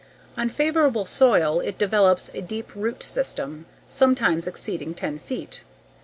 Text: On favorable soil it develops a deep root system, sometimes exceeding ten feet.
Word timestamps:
On 0.35 0.49
favorable 0.49 1.05
soil 1.05 1.59
it 1.59 1.77
develops 1.77 2.29
a 2.33 2.41
deep 2.41 2.71
root 2.73 3.03
system, 3.03 3.67
sometimes 3.87 4.47
exceeding 4.47 4.95
ten 4.95 5.19
feet. 5.19 5.61